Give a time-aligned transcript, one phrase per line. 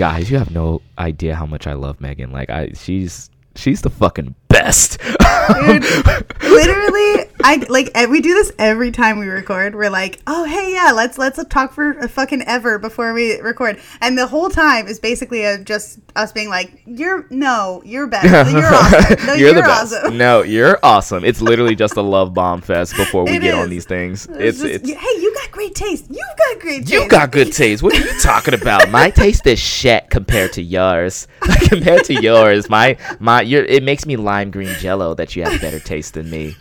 [0.00, 2.32] Guys, you have no idea how much I love Megan.
[2.32, 4.98] Like I she's she's the fucking best.
[4.98, 5.82] Dude,
[6.42, 9.74] literally, I like we do this every time we record.
[9.74, 13.80] We're like, oh hey yeah, let's let's talk for a fucking ever before we record,
[14.00, 18.28] and the whole time is basically a, just us being like, you're no, you're better,
[18.50, 19.94] you're awesome, no, you're, you're, the best.
[19.94, 20.18] awesome.
[20.18, 21.24] No, you're awesome.
[21.24, 23.60] It's literally just a love bomb fest before we It get is.
[23.60, 24.26] on these things.
[24.26, 26.06] It's It's just, it's hey, you got great taste.
[26.08, 26.92] You've got great taste.
[26.92, 27.82] you got good taste.
[27.82, 28.90] What are you talking about?
[28.90, 31.26] My taste is shit compared to yours.
[31.68, 35.60] compared to yours, my my your it makes me lime green jello that you have
[35.60, 36.56] better taste than me.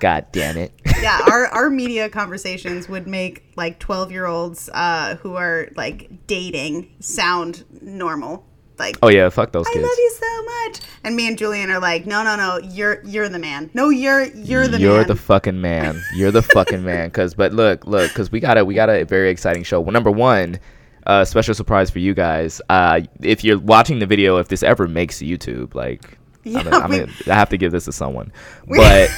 [0.00, 0.72] God damn it.
[1.02, 6.10] yeah, our, our media conversations would make like 12 year olds uh, who are like
[6.26, 8.44] dating sound normal.
[8.78, 9.82] Like, Oh yeah, fuck those I kids.
[9.84, 10.80] love you so much.
[11.02, 13.70] And me and Julian are like, no, no, no, you're you're the man.
[13.72, 15.06] No, you're you're the You're man.
[15.06, 16.02] the fucking man.
[16.14, 17.10] You're the fucking man.
[17.10, 19.80] Cause, but look, look, cause we got a we got a very exciting show.
[19.80, 20.58] Well, number one,
[21.06, 22.60] uh, special surprise for you guys.
[22.68, 26.76] Uh, if you're watching the video, if this ever makes YouTube, like, Yeah, I'm, gonna-
[26.84, 28.30] I'm we- gonna, I have to give this to someone.
[28.68, 29.08] But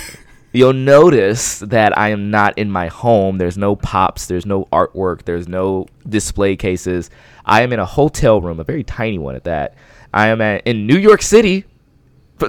[0.59, 3.39] you'll notice that I am not in my home.
[3.39, 4.27] There's no pops.
[4.27, 5.23] There's no artwork.
[5.25, 7.11] There's no display cases.
[7.45, 9.75] I am in a hotel room, a very tiny one at that.
[10.13, 11.65] I am at, in New York City,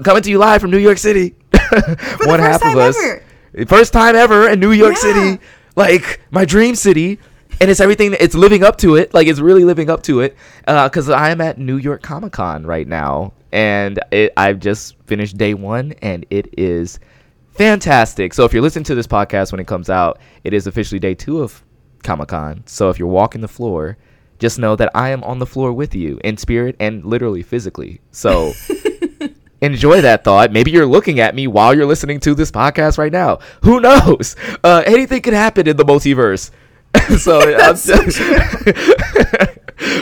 [0.04, 1.36] coming to you live from New York City.
[2.26, 2.98] one half of us.
[3.04, 3.66] ever.
[3.68, 5.14] First time ever in New York Yeah.
[5.14, 5.44] City,
[5.76, 7.20] like my dream city,
[7.62, 8.16] and it's everything.
[8.20, 9.14] It's living up to it.
[9.14, 10.36] Like it's really living up to it.
[10.68, 14.96] Uh, because I am at New York Comic Con right now, and it, I've just
[15.06, 17.00] finished day one, and it is
[17.60, 18.34] fantastic.
[18.34, 21.14] So if you're listening to this podcast when it comes out, it is officially day
[21.14, 21.62] two of
[22.04, 22.64] Comic Con.
[22.66, 23.98] So if you're walking the floor,
[24.40, 28.00] just know that I am on the floor with you in spirit and literally physically.
[28.12, 28.54] So
[29.62, 30.54] enjoy that thought.
[30.54, 33.40] Maybe you're looking at me while you're listening to this podcast right now.
[33.64, 34.38] Who knows?
[34.64, 36.52] Uh, anything could happen in the multiverse.
[37.20, 37.76] so, I'm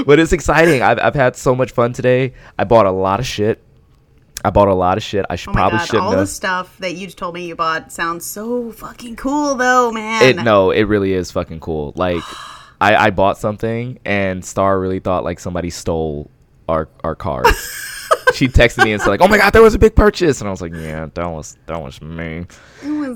[0.05, 0.83] but it's exciting.
[0.83, 2.33] I've, I've had so much fun today.
[2.59, 3.63] I bought a lot of shit.
[4.45, 5.25] I bought a lot of shit.
[5.29, 7.55] I should oh my probably god, shouldn't all the stuff that you told me you
[7.55, 10.23] bought sounds so fucking cool though, man.
[10.23, 11.93] It no, it really is fucking cool.
[11.95, 12.23] Like
[12.81, 16.29] I, I bought something and Star really thought like somebody stole
[16.69, 17.49] our our cards.
[18.35, 20.47] she texted me and said like, "Oh my god, there was a big purchase," and
[20.47, 22.45] I was like, "Yeah, that was that was me."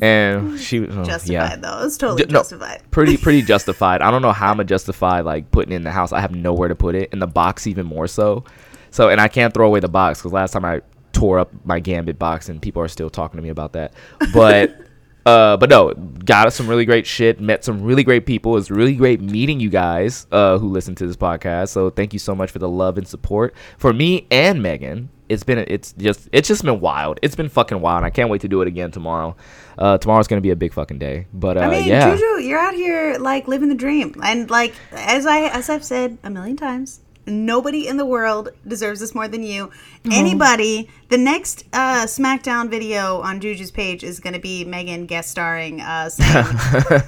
[0.01, 1.55] and she was oh, justified yeah.
[1.57, 1.79] though.
[1.79, 2.81] It was totally Ju- no, justified.
[2.91, 4.01] pretty pretty justified.
[4.01, 6.11] I don't know how I'm gonna justify like putting it in the house.
[6.11, 8.43] I have nowhere to put it in the box, even more so.
[8.89, 10.81] So, and I can't throw away the box because last time I
[11.21, 13.93] tore up my Gambit box, and people are still talking to me about that.
[14.33, 14.75] But,
[15.27, 17.39] uh, but no, got us some really great shit.
[17.39, 18.57] Met some really great people.
[18.57, 21.69] It's really great meeting you guys uh, who listen to this podcast.
[21.69, 25.09] So, thank you so much for the love and support for me and Megan.
[25.29, 27.19] It's been it's just it's just been wild.
[27.21, 28.03] It's been fucking wild.
[28.03, 29.37] I can't wait to do it again tomorrow.
[29.77, 31.27] Uh, tomorrow's gonna be a big fucking day.
[31.33, 32.13] But uh, I mean, yeah.
[32.13, 36.17] Juju, you're out here like living the dream, and like as I as I've said
[36.21, 39.71] a million times, nobody in the world deserves this more than you.
[40.11, 45.29] Anybody, the next uh, SmackDown video on Juju's page is going to be Megan guest
[45.29, 46.45] starring, uh, saying,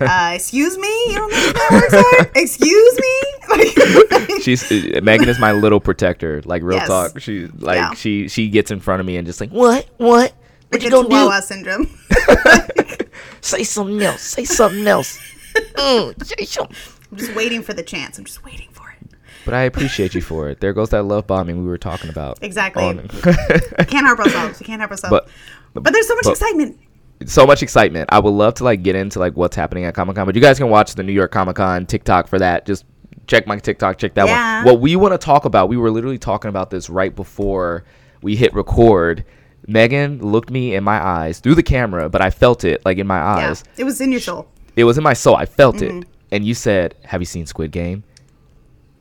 [0.01, 2.31] uh, "Excuse me, you don't think that works?
[2.35, 6.41] Excuse me." She's uh, Megan is my little protector.
[6.45, 6.87] Like real Yes.
[6.87, 7.19] talk.
[7.19, 7.93] She like Yeah.
[7.93, 10.33] she she gets in front of me and just like what what
[10.69, 11.41] what you gonna do?
[11.41, 11.87] syndrome.
[13.41, 14.21] Say something else.
[14.21, 15.19] Say something else.
[15.75, 16.75] Mm, say something.
[17.11, 18.17] I'm just waiting for the chance.
[18.17, 18.69] I'm just waiting.
[19.45, 20.59] But I appreciate you for it.
[20.61, 22.39] There goes that love bombing we were talking about.
[22.41, 22.83] Exactly.
[22.83, 24.59] on- We can't help ourselves.
[24.59, 25.11] We can't help ourselves.
[25.11, 26.77] But- But, there's so much but- excitement.
[27.25, 28.09] so much excitement.
[28.11, 30.41] I would love to like get into like what's happening at Comic Con, but you
[30.41, 32.65] guys can watch the New York Comic Con TikTok for that.
[32.65, 32.85] Just
[33.27, 34.57] check my TikTok, check that Yeah.
[34.63, 34.65] one.
[34.73, 37.83] What we want to talk about, we were literally talking about this right before
[38.21, 39.23] we hit record.
[39.67, 43.07] Megan looked me in my eyes through the camera, but I felt it like in
[43.07, 43.63] my Yeah, eyes.
[43.77, 44.47] it was in your soul.
[44.75, 45.35] It was in my soul.
[45.35, 45.99] I felt Mm-hmm.
[45.99, 46.07] it.
[46.31, 48.03] And you said, "Have you seen Squid Game?"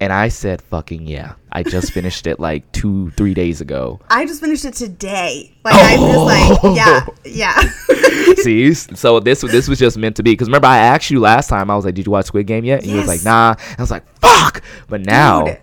[0.03, 4.01] And I said, "Fucking yeah." I just finished it like 2 3 days ago.
[4.11, 5.55] I just finished it today.
[5.65, 6.75] Like I'm just like, oh.
[6.75, 8.35] yeah, yeah.
[8.43, 10.33] See, so this this was just meant to be.
[10.33, 11.71] Because remember, I asked you last time.
[11.71, 13.25] I was like, "Did you watch Squid Game yet?" And you was like, Yes.
[13.25, 15.61] "Nah." I was like, "Fuck!" But now, Dude.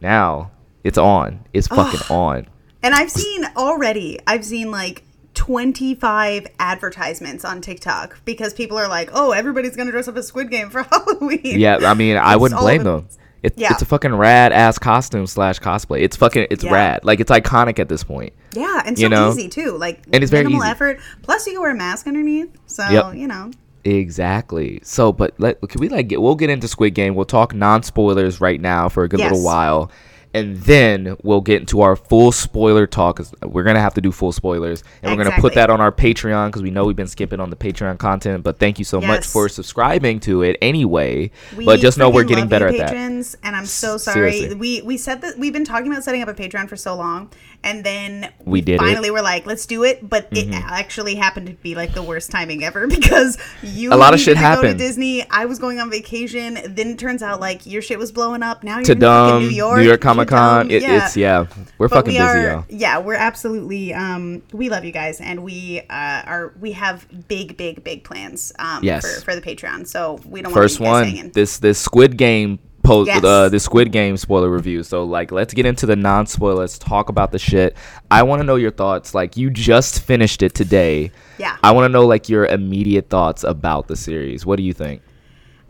[0.00, 0.52] now
[0.84, 1.44] it's on.
[1.52, 2.46] It's fucking on.
[2.84, 5.02] And I've seen already, I've seen like
[5.34, 10.26] 25 advertisements on TikTok because people are like, oh, everybody's going to dress up as
[10.28, 11.40] Squid Game for Halloween.
[11.58, 13.08] Yeah, I mean, I It's wouldn't blame them.
[13.42, 13.68] It, Yeah.
[13.72, 16.02] It's a fucking rad ass costume slash cosplay.
[16.02, 16.72] It's fucking it's Yeah.
[16.72, 17.00] rad.
[17.04, 18.32] Like it's iconic at this point.
[18.54, 19.30] Yeah, and so You know?
[19.30, 19.76] easy too.
[19.78, 20.70] Like And it's very minimal easy.
[20.72, 21.00] effort.
[21.22, 22.48] Plus, you can wear a mask underneath.
[22.66, 23.14] So, Yep.
[23.14, 23.50] you know.
[23.84, 24.80] Exactly.
[24.82, 26.20] So, but let can we like get?
[26.20, 27.14] We'll get into Squid Game.
[27.14, 29.90] We'll talk non spoilers right now for a good little while,
[30.32, 33.16] and then we'll get into our full spoiler talk.
[33.16, 35.90] 'cause we're gonna have to do full spoilers, and we're gonna put that on our
[35.92, 38.42] Patreon because we know we've been skipping on the Patreon content.
[38.44, 41.30] But thank you so much for subscribing to it anyway.
[41.56, 42.88] We but just know we're getting better at that.
[42.90, 44.32] patrons, And I'm so sorry.
[44.32, 44.54] Seriously.
[44.56, 47.30] We we said that we've been talking about setting up a Patreon for so long,
[47.62, 48.78] and then We did it.
[48.78, 50.08] finally we're like, let's do it.
[50.08, 54.14] But it actually happened to be like the worst timing ever because you A lot
[54.14, 54.78] of shit go happened.
[54.78, 55.28] to Disney.
[55.30, 56.54] I was going on vacation.
[56.54, 58.62] Then it turns out like your shit was blowing up.
[58.64, 60.70] Now you're To in New York, New York Comic Con.
[60.70, 61.46] It, It's yeah,
[61.78, 62.64] we're But fucking we busy, are, y'all.
[62.68, 63.92] yeah, we're absolutely.
[63.94, 66.52] Um, we love you guys, and we uh, are.
[66.60, 68.52] We have big, big, big plans.
[68.58, 69.02] Um, Yes.
[69.18, 69.86] for, for the Patreon.
[69.86, 71.32] So we don't First want you guys one, hanging.
[71.32, 72.58] this this Squid Game
[72.90, 73.22] post Yes.
[73.24, 74.82] uh, the Squid Game spoiler review.
[74.82, 76.60] So like, let's get into the non spoiler.
[76.60, 77.76] Let's talk about the shit.
[78.10, 79.14] I want to know your thoughts.
[79.14, 81.12] Like, you just finished it today.
[81.38, 81.56] Yeah.
[81.62, 84.44] I want to know like your immediate thoughts about the series.
[84.44, 85.02] What do you think?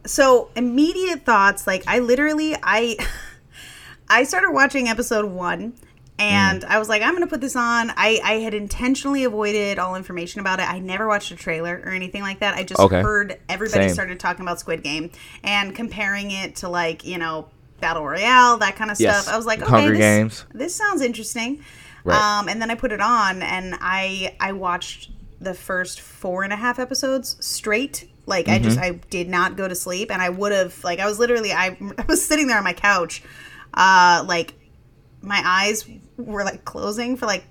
[0.07, 2.97] so immediate thoughts like i literally i
[4.09, 5.75] i started watching episode one
[6.21, 9.97] and i was like i'm gonna put this on i i had intentionally avoided all
[9.97, 13.01] information about it i never watched a trailer or anything like that i just Okay.
[13.03, 13.95] heard everybody Same.
[13.95, 15.11] started talking about squid game
[15.43, 17.49] and comparing it to like you know
[17.81, 19.23] battle royale that kind of Yes.
[19.25, 20.45] stuff i was like okay Hunger this, Games.
[20.53, 21.65] this sounds interesting
[22.05, 22.39] Right.
[22.41, 26.53] um and then i put it on and i i watched the first four and
[26.53, 30.29] a half episodes straight like i just i did not go to sleep and i
[30.29, 33.23] would have like i was literally I, I was sitting there on my couch
[33.73, 34.53] uh like
[35.23, 35.85] my eyes
[36.21, 37.45] were like closing for like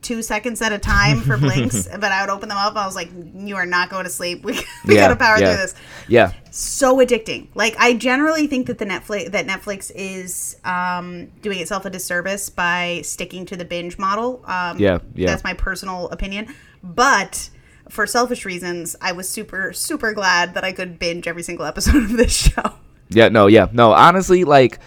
[0.00, 2.94] two seconds at a time for blinks but i would open them up i was
[2.94, 4.52] like you are not going to sleep we,
[4.86, 5.54] we yeah, gotta power yeah.
[5.54, 5.74] through this
[6.06, 6.32] Yeah.
[6.50, 7.48] so addicting.
[7.54, 12.48] Like I generally think that the Netflix that Netflix is um, doing itself a disservice
[12.48, 14.42] by sticking to the binge model.
[14.46, 15.26] Um, Yeah, yeah.
[15.26, 16.54] That's my personal opinion.
[16.82, 17.50] But
[17.90, 21.96] for selfish reasons, I was super super glad that I could binge every single episode
[22.04, 22.72] of this show.
[23.10, 23.92] Yeah, no, yeah, no.
[23.92, 24.78] Honestly, like,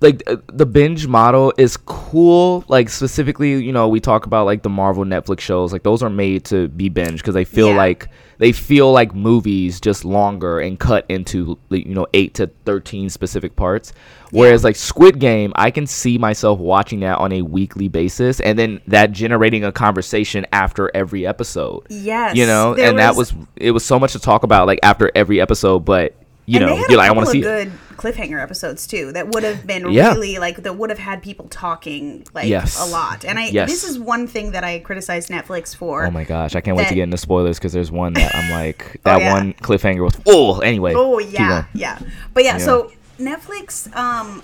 [0.00, 2.64] like uh, the binge model is cool.
[2.68, 5.72] Like specifically, you know, we talk about like the Marvel Netflix shows.
[5.72, 7.76] Like those are made to be binge because they feel Yeah.
[7.76, 8.08] like
[8.38, 13.56] they feel like movies, just longer and cut into you know eight to thirteen specific
[13.56, 13.92] parts.
[14.30, 18.56] Whereas like Squid Game, I can see myself watching that on a weekly basis, and
[18.58, 21.86] then that generating a conversation after every episode.
[21.88, 24.78] Yes, you know, and that was- was it was so much to talk about like
[24.84, 26.14] after every episode, but.
[26.48, 27.42] You and know, they had you're a like, I want to of see it.
[27.42, 30.10] good cliffhanger episodes too that would have been Yeah.
[30.14, 32.80] really like that would have had people talking like Yes.
[32.80, 33.24] a lot.
[33.24, 33.68] And I Yes.
[33.68, 36.06] this is one thing that I criticize Netflix for.
[36.06, 38.50] Oh my gosh, I can't wait to get into spoilers because there's one that I'm
[38.62, 39.32] like that yeah.
[39.32, 40.94] one cliffhanger was oh anyway.
[40.96, 41.98] Oh yeah, yeah.
[42.34, 42.64] But yeah, Yeah.
[42.64, 44.42] so Netflix, um,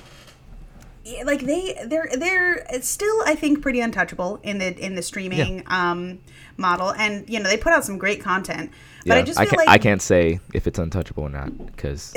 [1.24, 6.18] like they they're they're still I think pretty untouchable in the in the streaming um
[6.56, 8.70] model, and you know they put out some great content.
[9.06, 11.66] But Yeah, I just feel can't like I can't say if it's untouchable or not
[11.66, 12.14] because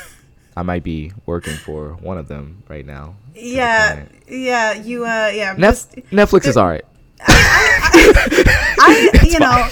[0.56, 3.16] I might be working for one of them right now.
[3.34, 4.72] Yeah, yeah.
[4.74, 5.54] You uh, yeah.
[5.58, 6.84] Nef- just- Netflix is alright.
[7.26, 9.68] I you know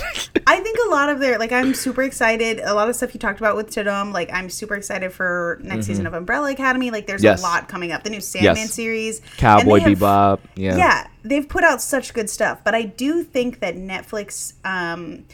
[0.46, 2.60] I think a lot of their like I'm super excited.
[2.60, 5.86] A lot of stuff you talked about with Tudum, like I'm super excited for next
[5.86, 6.90] season of Umbrella Academy.
[6.90, 7.26] Like there's Mm-hmm.
[7.26, 7.40] Yes.
[7.40, 8.02] a lot coming up.
[8.04, 8.72] The new Sandman Yes.
[8.72, 10.40] series, Cowboy have- Bebop.
[10.56, 10.76] Yeah.
[10.76, 15.24] yeah they've put out such good stuff but i do think that netflix um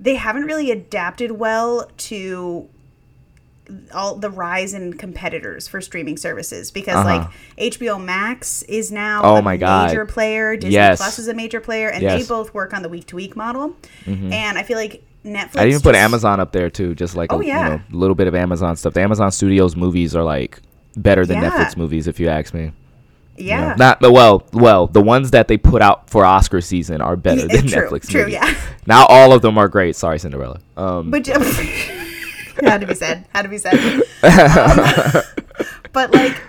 [0.00, 2.68] they haven't really adapted well to
[3.92, 7.26] all the rise in competitors for streaming services because Uh-huh.
[7.58, 9.88] like hbo max is now Oh a my God.
[9.88, 10.98] major player disney Yes.
[10.98, 12.12] plus is a major player and Yes.
[12.12, 12.22] Mm-hmm.
[12.22, 13.74] they both work on the week to week model
[14.06, 17.40] and i feel like netflix I even put Amazon up there too, just like Oh,
[17.40, 17.64] a yeah.
[17.64, 18.94] you know, little bit of Amazon stuff.
[18.94, 20.60] The Amazon Studios movies are like
[20.96, 21.50] better than Yeah.
[21.50, 22.70] Netflix movies, if you ask me.
[23.38, 27.00] You know, yeah Not well, well, the ones that they put out for Oscar season
[27.00, 28.34] are better Yeah, than true, Netflix true, movies.
[28.34, 28.54] yeah.
[28.86, 29.96] Not all of them are great.
[29.96, 30.60] Sorry, Cinderella.
[30.76, 31.26] Um, But
[32.62, 33.26] had to be said.
[33.34, 33.74] Had to be said.
[34.22, 35.22] Um,
[35.92, 36.40] but like,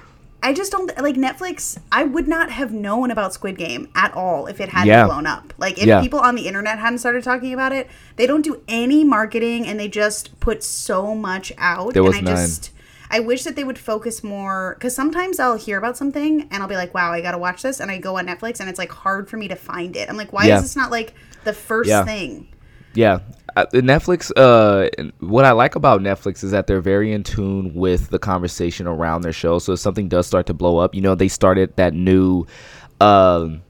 [0.44, 1.78] I just don't like Netflix.
[1.92, 5.06] I would not have known about Squid Game at all if it hadn't Yeah.
[5.06, 5.54] blown up.
[5.58, 6.02] Like if Yeah.
[6.02, 9.80] people on the internet hadn't started talking about it, they don't do any marketing and
[9.80, 11.94] they just put so much out.
[11.94, 12.46] There was and I none.
[12.46, 12.72] just
[13.10, 16.68] I wish that they would focus more because sometimes I'll hear about something and I'll
[16.70, 18.92] be like, "Wow, I gotta watch this," and I go on Netflix and it's like
[18.92, 20.10] hard for me to find it.
[20.10, 20.58] I'm like, "Why Yeah.
[20.58, 22.04] is this not like the first Yeah.
[22.04, 22.48] thing?"
[22.94, 23.20] Yeah,
[23.56, 24.32] uh, Netflix.
[24.36, 28.88] Uh, what I like about Netflix is that they're very in tune with the conversation
[28.88, 29.60] around their show.
[29.60, 32.46] So if something does start to blow up, you know, they started that new,
[33.00, 33.62] um,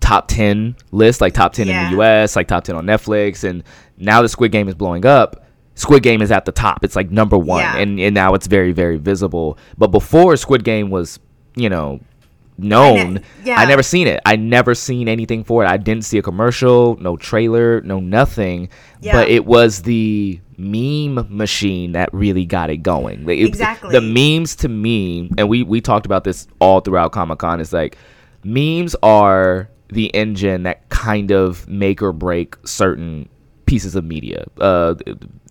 [0.00, 3.64] top ten list, like top ten in the U.S., like top ten on Netflix, and
[3.96, 5.43] now the Squid Game is blowing up.
[5.74, 6.84] Squid Game is at the top.
[6.84, 7.76] It's like number one, Yeah.
[7.78, 9.58] and and now it's very very visible.
[9.78, 11.18] But before Squid Game was,
[11.56, 12.00] you know.
[12.56, 13.56] Known, yeah.
[13.58, 14.20] I never seen it.
[14.24, 15.68] I never seen anything for it.
[15.68, 18.68] I didn't see a commercial, no trailer, no nothing.
[19.00, 19.10] Yeah.
[19.14, 23.28] But it was the meme machine that really got it going.
[23.28, 23.90] It- Exactly.
[23.90, 27.58] The memes to me, and we we talked about this all throughout Comic Con.
[27.58, 27.98] Is like
[28.44, 33.28] memes are the engine that kind of make or break certain
[33.66, 34.44] pieces of media.
[34.60, 34.94] Uh,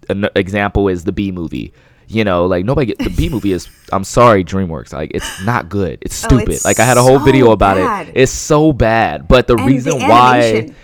[0.09, 1.73] an example is the Bee Movie.
[2.07, 3.69] You know, like nobody get the Bee Movie is.
[3.91, 4.91] I'm sorry, DreamWorks.
[4.93, 5.99] Like it's not good.
[6.01, 6.49] It's Oh, stupid.
[6.49, 8.09] it's like I had a whole so video about bad.
[8.09, 8.13] it.
[8.17, 9.27] It's so bad.
[9.27, 10.75] But the And reason the why animation.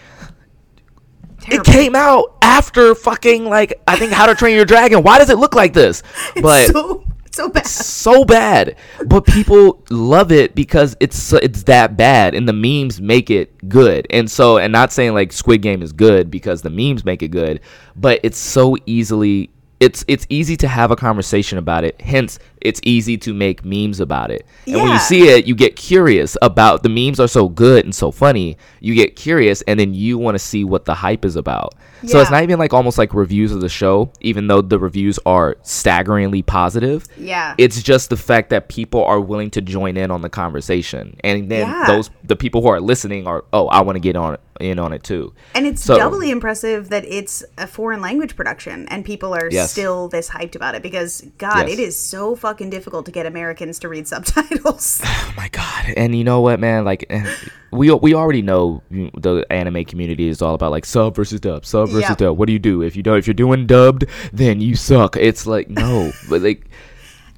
[1.50, 5.04] it came out after fucking like I think How to Train Your Dragon.
[5.04, 6.04] Why does it look like this?
[6.42, 7.04] But so
[7.40, 7.66] so bad.
[7.68, 13.30] so bad, but people love it because it's it's that bad, and the memes make
[13.30, 14.06] it good.
[14.10, 17.30] And so, and not saying like Squid Game is good because the memes make it
[17.30, 17.62] good,
[17.96, 22.00] but it's so easily it's it's easy to have a conversation about it.
[22.02, 24.46] Hence, it's easy to make memes about it.
[24.68, 27.94] And when you see it, you get curious about the memes are so good and
[27.96, 28.58] so funny.
[28.80, 31.76] You get curious, and then you want to see what the hype is about.
[32.06, 35.20] So it's not even like almost like reviews of the show, even though the reviews
[35.26, 37.06] are staggeringly positive.
[37.18, 37.56] Yeah.
[37.58, 41.50] It's just the fact that people are willing to join in on the conversation, and
[41.52, 41.84] then Yeah.
[41.88, 44.92] those the people who are listening are oh I want to get on in on
[44.94, 45.34] it too.
[45.56, 49.72] And it's So- doubly impressive that it's a foreign language production and people are Yes.
[49.72, 51.72] still this hyped about it because God, Yes.
[51.72, 55.02] it is so fucking difficult to get Americans to read subtitles.
[55.30, 55.94] Oh my god!
[55.96, 56.84] And you know what, man?
[56.84, 57.24] Like eh,
[57.72, 61.88] we we already know the anime community is all about like sub versus dub, sub
[61.90, 62.18] versus Yep.
[62.18, 62.38] dub.
[62.38, 63.18] What do you do if you don't?
[63.18, 65.16] If you're doing dubbed, then you suck.
[65.16, 66.66] It's like no, but like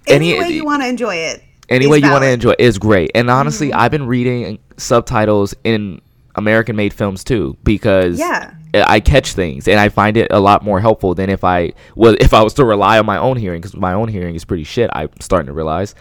[0.07, 1.43] Any any way you want to enjoy it.
[1.69, 3.11] any way you want to enjoy it is great.
[3.13, 3.79] And honestly, Mm-hmm.
[3.79, 6.01] I've been reading subtitles in
[6.35, 8.51] American made films too because Yeah.
[8.73, 12.15] I catch things and I find it a lot more helpful than if I was
[12.21, 14.63] if I was to rely on my own hearing because my own hearing is pretty
[14.63, 14.89] shit.
[14.93, 15.93] I'm starting to realize.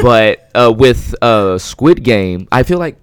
[0.00, 2.96] But uh, with uh, Squid Game, I feel like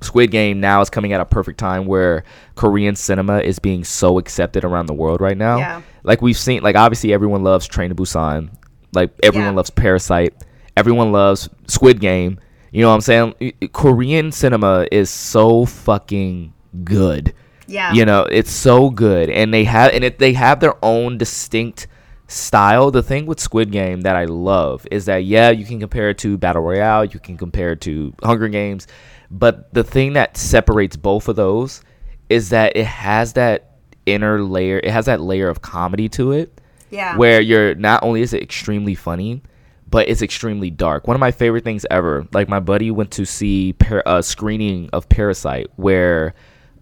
[0.00, 4.18] Squid Game now is coming at a perfect time where Korean cinema is being so
[4.18, 5.58] accepted around the world right now.
[5.58, 5.82] Yeah.
[6.02, 8.50] Like we've seen, like obviously everyone loves Train to Busan.
[8.94, 9.56] Like everyone Yeah.
[9.56, 10.34] loves Parasite.
[10.76, 12.38] Everyone loves Squid Game.
[12.76, 13.52] You know what I'm saying?
[13.72, 16.52] Korean cinema is so fucking
[16.84, 17.32] good.
[17.66, 17.94] Yeah.
[17.94, 21.86] You know, it's so good, and they have and it, they have their own distinct
[22.28, 22.90] style.
[22.90, 26.18] The thing with Squid Game that I love is that yeah, you can compare it
[26.18, 28.86] to Battle Royale, you can compare it to Hunger Games,
[29.30, 31.80] but the thing that separates both of those
[32.28, 33.70] is that it has that
[34.04, 34.80] inner layer.
[34.84, 37.16] It has that layer of comedy to it Yeah.
[37.16, 39.40] where you're not only is it extremely funny,
[39.88, 41.06] but it's extremely dark.
[41.06, 42.26] One of my favorite things ever.
[42.32, 46.34] Like my buddy went to see par- a screening of Parasite where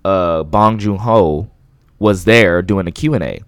[0.05, 1.51] uh, Bong Joon Ho
[1.99, 3.41] was there doing a Q and A,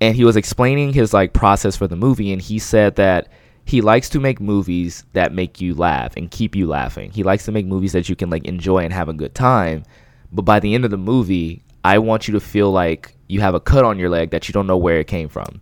[0.00, 3.28] and he was explaining his like process for the movie, and he said that
[3.64, 7.10] he likes to make movies that make you laugh and keep you laughing.
[7.10, 9.84] He likes to make movies that you can like enjoy and have a good time.
[10.32, 13.54] But by the end of the movie, I want you to feel like you have
[13.54, 15.60] a cut on your leg that you don't know where it came from.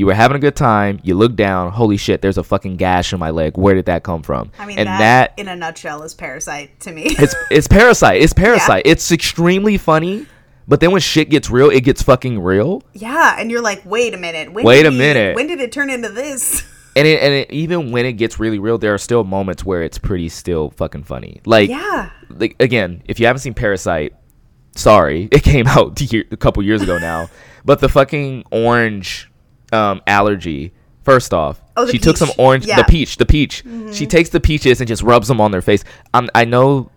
[0.00, 0.98] You were having a good time.
[1.02, 1.72] You look down.
[1.72, 2.22] Holy shit!
[2.22, 3.58] There's a fucking gash in my leg.
[3.58, 4.50] Where did that come from?
[4.58, 7.02] I mean, and that, that in a nutshell is Parasite to me.
[7.04, 8.22] it's it's Parasite.
[8.22, 8.84] It's Parasite.
[8.86, 10.24] It's extremely funny,
[10.66, 12.82] but then when shit gets real, it gets fucking real.
[12.94, 14.50] yeah, and you're like, wait a minute.
[14.54, 15.36] When Wait a minute.
[15.36, 16.66] When did it turn into this?
[16.96, 19.84] And it, and it, even when it gets really real, there are still moments where
[19.84, 21.40] it's pretty still fucking funny.
[21.46, 22.10] Like Yeah.
[22.30, 24.12] like again, if you haven't seen Parasite,
[24.74, 27.28] sorry, it came out a couple years ago now.
[27.64, 29.29] But the fucking orange
[29.72, 30.72] um, allergy.
[31.02, 32.74] First off, Oh, she took some orange, Yeah.
[32.74, 32.82] Mm-hmm.
[32.86, 33.64] the peach, the peach.
[33.92, 35.82] She takes the peaches and just rubs them on their face.
[36.12, 36.90] Um, I know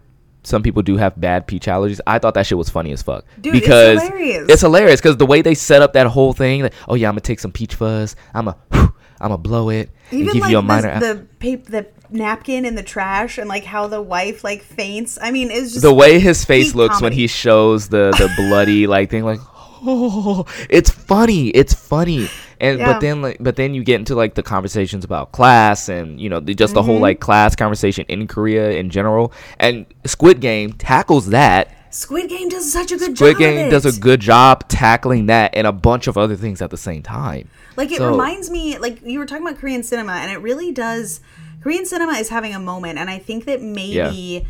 [0.44, 2.02] some people do have bad peach allergies.
[2.06, 4.50] I thought that shit was funny as fuck Dude, it's because hilarious.
[4.50, 6.64] it's hilarious because the way they set up that whole thing.
[6.64, 8.18] Like, oh yeah, I'm gonna take some peach fuzz.
[8.34, 11.00] I'm a, I'm gonna blow it and Even give like you a minor.
[11.00, 15.18] the, the paper, the napkin in the trash, and like how the wife like faints.
[15.22, 18.86] I mean, it's just the way his face looks when he shows the the bloody
[18.86, 19.40] like thing like
[19.86, 22.28] oh it's funny it's funny
[22.64, 22.94] And Yeah.
[22.94, 26.30] but then like but then you get into like the conversations about class and you
[26.30, 27.02] know the, just the whole Mm-hmm.
[27.04, 29.34] like class conversation in Korea in general.
[29.60, 31.76] And Squid Game tackles that.
[31.92, 33.36] Squid Game does such a good Squid job.
[33.36, 36.72] Squid Game does a good job tackling that and a bunch of other things at
[36.72, 37.50] the same time.
[37.76, 40.72] Like it So- reminds me, like you were talking about Korean cinema, and it really
[40.72, 41.20] does.
[41.62, 44.46] Korean cinema is having a moment, and I think that maybe,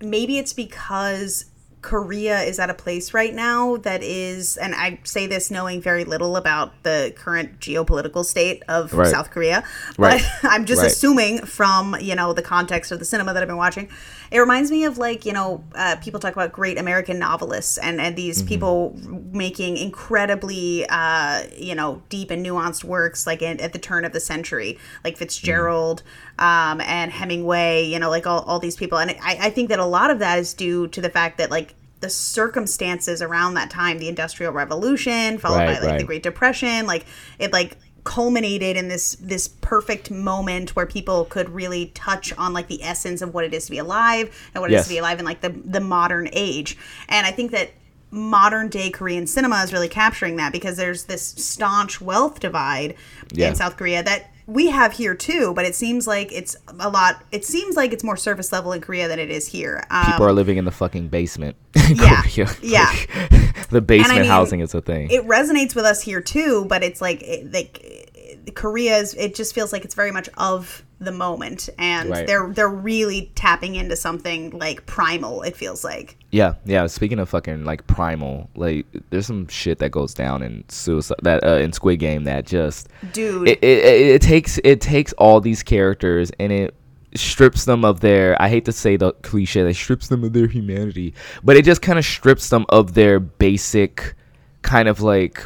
[0.00, 1.46] maybe it's because
[1.84, 6.04] Korea is at a place right now that is, and I say this knowing very
[6.04, 9.06] little about the current geopolitical state of Right.
[9.10, 9.62] South Korea,
[9.98, 10.22] Right.
[10.42, 10.90] but I'm just Right.
[10.90, 13.90] assuming from you know the context of the cinema that I've been watching.
[14.34, 18.00] It reminds me of like you know uh, people talk about great American novelists and
[18.00, 18.48] and these Mm-hmm.
[18.48, 18.98] people
[19.32, 24.12] making incredibly uh, you know deep and nuanced works like in, at the turn of
[24.12, 26.02] the century, like Fitzgerald
[26.40, 27.84] um, and Hemingway.
[27.84, 30.18] You know, like all, all these people, and I, I think that a lot of
[30.18, 34.52] that is due to the fact that like the circumstances around that time, the Industrial
[34.52, 36.04] Revolution, followed Right, by like the.
[36.04, 37.06] Great Depression, like
[37.38, 42.68] it like culminated in this this perfect moment where people could really touch on like
[42.68, 44.84] the essence of what it is to be alive and what it is Yes.
[44.88, 46.76] to be alive in like the the modern age.
[47.08, 47.70] And I think that
[48.10, 52.94] modern day Korean cinema is really capturing that because there's this staunch wealth divide
[53.32, 53.48] Yeah.
[53.48, 57.22] in South Korea that we have here too, but it seems like it's a lot.
[57.32, 59.82] It seems like it's more surface level in Korea than it is here.
[59.90, 61.56] Um, People are living in the fucking basement.
[61.90, 62.22] yeah,
[62.62, 62.84] yeah.
[63.30, 65.10] Like, the basement mean, housing is a thing.
[65.10, 69.72] it resonates with us here too but it's like it, like korea's it just feels
[69.72, 72.26] like it's very much of the moment and Right.
[72.26, 76.88] they're they're really tapping into something like primal it feels like Yeah, yeah.
[76.88, 81.44] Speaking of fucking like primal, like there's some shit that goes down in suicide that
[81.44, 85.40] uh, in Squid Game that just dude it, it, it, it takes it takes all
[85.40, 86.74] these characters and it
[87.14, 90.48] strips them of their I hate to say the cliche that strips them of their
[90.48, 91.14] humanity,
[91.44, 94.16] but it just kind of strips them of their basic
[94.62, 95.40] kind of like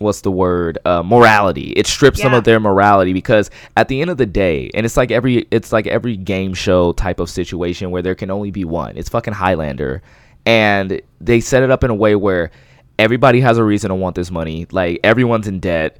[0.00, 2.38] what's the word uh, morality it strips them Yeah.
[2.38, 5.70] of their morality because at the end of the day and it's like every it's
[5.70, 9.34] like every game show type of situation where there can only be one it's fucking
[9.34, 10.02] highlander
[10.46, 12.50] and they set it up in a way where
[12.98, 14.66] everybody has a reason to want this money.
[14.70, 15.98] Like everyone's in debt.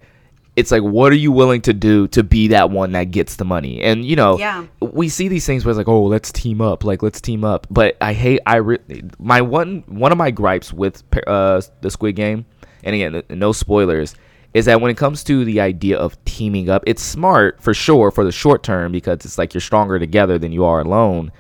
[0.55, 3.45] It's like what are you willing to do to be that one that gets the
[3.45, 3.81] money?
[3.83, 4.67] And you know Yeah.
[4.81, 6.85] we see these things where it's like oh let's team up.
[6.85, 7.67] Like let's team up.
[7.71, 12.17] But i hate i re- my one one of my gripes with uh the squid
[12.17, 12.45] game
[12.85, 14.15] and again no spoilers
[14.53, 18.11] is that when it comes to the idea of teaming up it's smart for sure
[18.11, 21.33] for the short term because it's like you're stronger together than you are alone.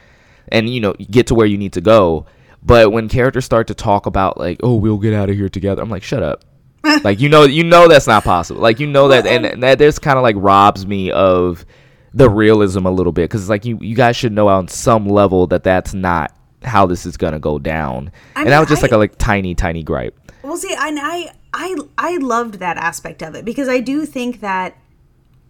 [0.49, 2.25] And you know you get to where you need to go
[2.63, 5.83] but when characters start to talk about like oh we'll get out of here together
[5.83, 6.45] i'm like shut up.
[7.05, 8.61] Like you know you know that's not possible.
[8.61, 11.65] Like you know that and, and that this kind of like robs me of
[12.13, 15.07] the realism a little bit because it's like you you guys should know on some
[15.07, 18.11] level that that's not how this is gonna go down.
[18.35, 20.19] And that was just I- like a like tiny tiny gripe.
[20.43, 24.41] Well, see, and I, I, I loved that aspect of it because I do think
[24.41, 24.77] that,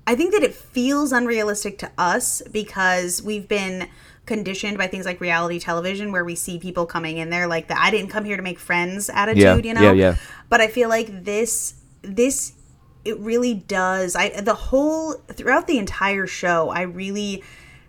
[0.06, 3.88] I think that it feels unrealistic to us because we've been
[4.26, 7.80] conditioned by things like reality television where we see people coming in there like the
[7.80, 9.82] "I didn't come here to make friends" attitude, Yeah, you know.
[9.82, 10.16] yeah, yeah.
[10.48, 12.52] But I feel like this, this,
[13.04, 14.14] it really does.
[14.14, 17.42] I the whole throughout the entire show, I really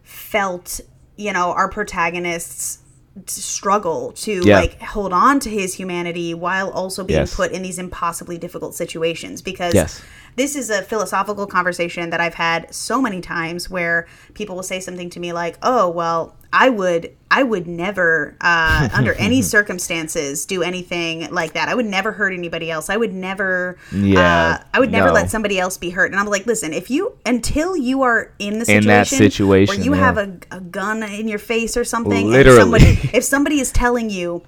[0.03, 0.79] felt
[1.15, 2.79] you know our protagonists
[3.27, 4.55] struggle to Yeah.
[4.61, 7.35] like hold on to his humanity while also being Yes.
[7.35, 10.01] put in these impossibly difficult situations because Yes.
[10.35, 14.79] This is a philosophical conversation that I've had so many times where people will say
[14.79, 20.45] something to me like, "Oh, well, I would I would never uh, under any circumstances
[20.45, 21.67] do anything like that.
[21.69, 22.89] I would never hurt anybody else.
[22.89, 25.13] I would never Yeah, uh, I would never no.
[25.13, 28.59] let somebody else be hurt." And I'm like, "Listen, if you until you are in
[28.59, 29.99] the situation, In situation, where you yeah.
[30.01, 32.59] have a, a gun in your face or something, Literally.
[32.59, 34.43] and somebody if somebody is telling you,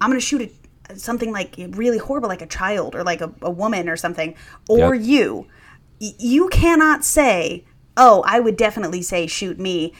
[0.00, 0.50] I'm going to shoot a,
[0.98, 4.34] something like really horrible, like a child or like a, a woman or something,
[4.68, 5.04] or Yep.
[5.06, 5.46] you,
[5.98, 7.64] you cannot say,
[7.96, 9.92] oh, I would definitely say shoot me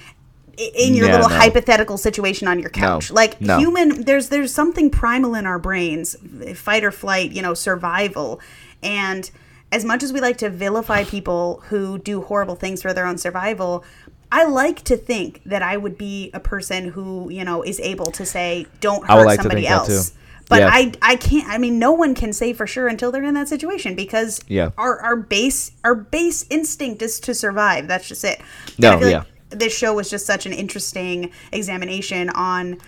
[0.59, 1.37] in your little no.
[1.37, 3.11] hypothetical situation on your couch.
[3.11, 3.59] Like no.
[3.59, 6.17] human, there's there's something primal in our brains,
[6.55, 8.41] fight or flight, you know, survival,
[8.83, 9.31] and
[9.73, 13.19] as much as we like to vilify people who do horrible things for their own
[13.19, 13.85] survival,
[14.31, 18.11] I like to think that I would be a person who, you know, is able
[18.13, 20.15] to say, don't hurt like to somebody else.
[20.49, 20.71] But Yeah.
[20.73, 23.49] I I can't I mean no one can say for sure until they're in that
[23.49, 24.71] situation because Yeah.
[24.79, 27.89] our our base our base instinct is to survive.
[27.89, 28.41] That's just it.
[28.79, 29.19] No, yeah.
[29.19, 32.79] like this show was just such an interesting examination on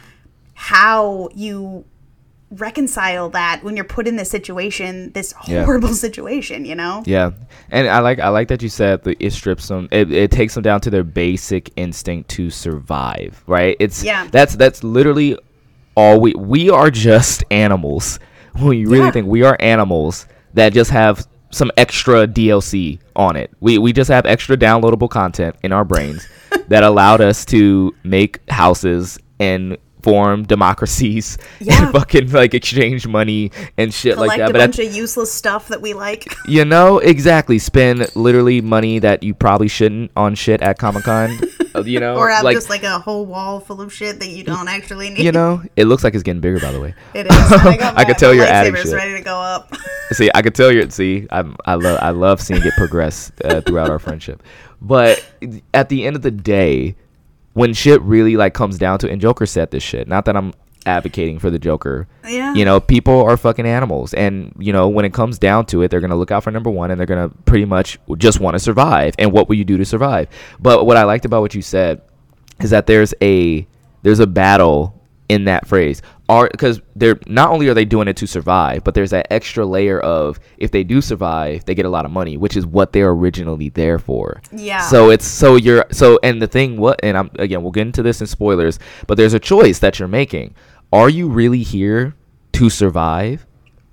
[0.54, 1.84] how you
[2.50, 5.64] reconcile that when you're put in this situation, this Yeah.
[5.64, 7.02] horrible situation, you know?
[7.06, 7.32] Yeah,
[7.70, 9.88] and I like I like that you said that it strips them.
[9.92, 13.42] It, it takes them down to their basic instinct to survive.
[13.46, 13.76] Right?
[13.78, 14.28] It's Yeah.
[14.30, 15.36] That's that's literally
[15.98, 18.18] all we we are just animals.
[18.58, 19.11] When you really Yeah.
[19.12, 23.50] think we are animals that just have some extra DLC on it.
[23.61, 26.26] We we just have extra downloadable content in our brains
[26.68, 31.84] that allowed us to make houses and form democracies Yeah.
[31.84, 34.50] and fucking like exchange money and shit Collect like that.
[34.50, 36.32] a But a bunch of useless stuff that we like.
[36.46, 41.38] you know exactly spend literally money that you probably shouldn't on shit at Comic Con.
[41.84, 44.44] you know, or have like just like a whole wall full of shit that you
[44.44, 45.24] don't actually need.
[45.24, 46.58] you know, it looks like it's getting bigger.
[46.61, 47.32] By the way, It is.
[47.32, 48.92] I, I could tell you're adding shit.
[48.92, 49.72] ready to go up.
[50.12, 50.88] see, I could tell you.
[50.90, 54.42] See, I'm, I love, I love seeing it progress uh, throughout our friendship.
[54.80, 55.24] But
[55.74, 56.96] at the end of the day,
[57.58, 60.06] when shit really like comes down to, and Joker said this shit.
[60.06, 60.54] Not that I'm
[60.86, 62.06] advocating for the Joker.
[62.26, 62.54] Yeah.
[62.54, 65.90] You know, people are fucking animals, and you know, when it comes down to it,
[65.90, 68.60] they're gonna look out for number one, and they're gonna pretty much just want to
[68.60, 69.14] survive.
[69.18, 70.28] And what will you do to survive?
[70.60, 72.00] But what I liked about what you said
[72.60, 73.66] is that there's a
[74.02, 74.94] there's a battle
[75.28, 78.94] in that phrase are because they're not only are they doing it to survive but
[78.94, 82.36] there's that extra layer of if they do survive they get a lot of money
[82.36, 84.80] which is what they're originally there for Yeah.
[84.82, 88.02] so it's so you're so and the thing what and i'm again we'll get into
[88.02, 90.54] this in spoilers but there's a choice that you're making
[90.92, 92.14] are you really here
[92.52, 93.46] to survive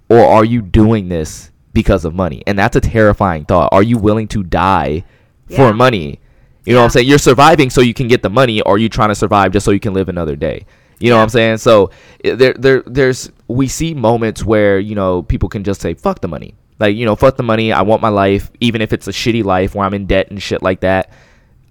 [0.10, 3.98] or are you doing this because of money and that's a terrifying thought are you
[3.98, 5.04] willing to die
[5.48, 5.58] Yeah.
[5.58, 6.20] for money
[6.66, 7.08] you know what I'm saying?
[7.08, 9.66] You're surviving so you can get the money, or are you trying to survive just
[9.66, 10.66] so you can live another day?
[11.00, 11.58] You know what I'm saying?
[11.58, 11.92] So
[12.24, 16.28] there, there, there's we see moments where you know people can just say fuck the
[16.28, 17.72] money, like you know fuck the money.
[17.72, 20.42] I want my life, even if it's a shitty life where I'm in debt and
[20.42, 21.12] shit like that.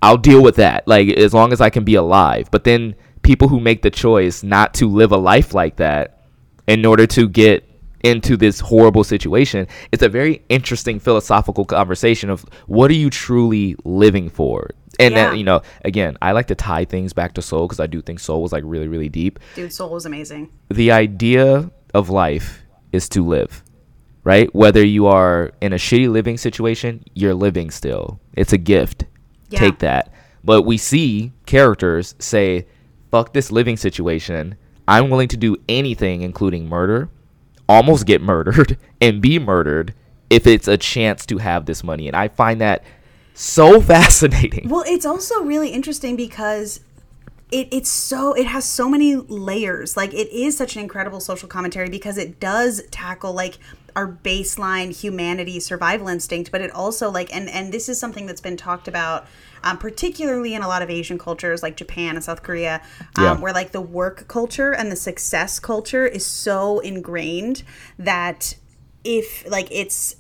[0.02, 2.50] I'll deal with that, like as long as I can be alive.
[2.50, 6.24] But then people who make the choice not to live a life like that
[6.68, 7.68] in order to get
[8.04, 13.74] into this horrible situation it's a very interesting philosophical conversation of what are you truly
[13.84, 14.68] living for
[15.00, 15.28] and Yeah.
[15.30, 18.00] then you know again i like to tie things back to soul because i do
[18.02, 19.38] think soul was like really really deep.
[19.54, 20.50] Dude, Soul was amazing.
[20.68, 23.62] the idea of life is to live
[24.26, 24.48] right?
[24.54, 28.20] Whether you are in a shitty living situation you're living still.
[28.32, 29.04] It's a gift.
[29.50, 29.58] Yeah.
[29.58, 30.10] take that.
[30.42, 32.66] But we see characters say
[33.10, 34.56] fuck this living situation.
[34.88, 37.10] I'm willing to do anything including murder
[37.68, 39.92] almost get murdered and be murdered
[40.30, 42.06] if it's a chance to have this money.
[42.08, 42.82] And i find that
[43.34, 46.80] so fascinating Well, it's also really interesting because
[47.50, 49.96] it, it's so it has so many layers.
[49.96, 53.58] Like it is such an incredible social commentary because it does tackle like
[53.94, 58.40] our baseline humanity survival instinct, but it also like and and this is something that's
[58.40, 59.26] been talked about.
[59.62, 62.82] Um, particularly in a lot of Asian cultures like Japan and South Korea,
[63.16, 63.36] um, Yeah.
[63.38, 67.62] where like the work culture and the success culture is so ingrained
[67.98, 68.56] that
[69.04, 70.16] if like it's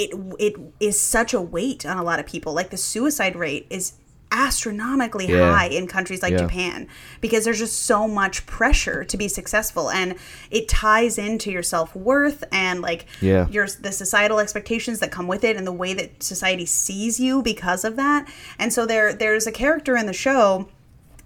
[0.00, 2.52] it it is such a weight on a lot of people.
[2.54, 3.94] Like the suicide rate is
[4.32, 5.52] astronomically Yeah.
[5.52, 6.38] high in countries like Yeah.
[6.42, 6.86] Japan
[7.20, 10.14] because there's just so much pressure to be successful and
[10.52, 13.48] it ties into your self-worth and like Yeah.
[13.50, 17.42] your the societal expectations that come with it and the way that society sees you
[17.42, 18.28] because of that.
[18.58, 20.68] And so there there's a character in the show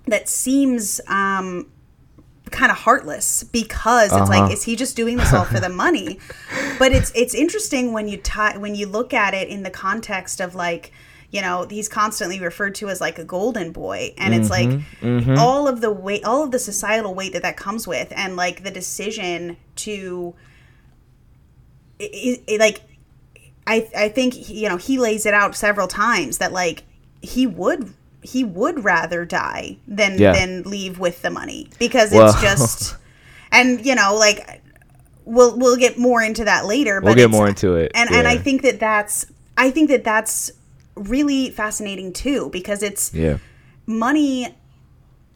[0.07, 1.67] that seems um
[2.51, 4.27] kind of heartless because it's Uh-huh.
[4.45, 6.19] like is he just doing this all for the money
[6.79, 10.41] but it's it's interesting when you tie when you look at it in the context
[10.41, 10.93] of like
[11.31, 15.37] you know he's constantly referred to as like a golden boy and it's like Mm-hmm.
[15.39, 18.63] all of the weight all of the societal weight that that comes with and like
[18.63, 20.35] the decision to
[21.99, 22.83] it, it, like
[23.67, 26.83] I I think you know he lays it out several times that like
[27.23, 27.95] he would
[28.25, 30.33] he would rather die than Yeah.
[30.33, 32.97] than leave with the money because it's just
[33.53, 34.63] and you know like
[35.25, 38.27] we'll we'll get more into that later but We'll get more into it, and and
[38.27, 40.51] I think that that's I think that that's
[40.97, 43.39] really fascinating too because it's yeah.
[43.87, 44.55] money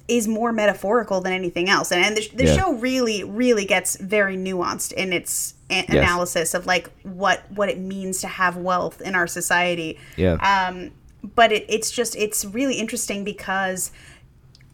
[0.09, 1.93] is more metaphorical than anything else.
[1.93, 2.57] And, and the, the Yeah.
[2.57, 7.79] show really really gets very nuanced in its a- analysis of like what what it
[7.79, 9.99] means to have wealth in our society.
[10.17, 10.35] Yeah.
[10.41, 10.91] Um
[11.35, 13.91] but it, it's just it's really interesting because